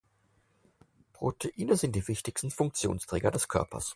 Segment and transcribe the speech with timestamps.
[1.13, 3.89] Proteine sind die wichtigsten Funktionsträger des Körpers.